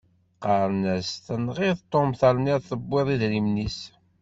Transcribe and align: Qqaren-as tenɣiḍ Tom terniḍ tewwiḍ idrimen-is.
Qqaren-as 0.35 1.09
tenɣiḍ 1.25 1.77
Tom 1.91 2.09
terniḍ 2.19 2.59
tewwiḍ 2.69 3.07
idrimen-is. 3.13 3.79